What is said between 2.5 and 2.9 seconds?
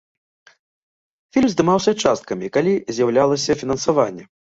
калі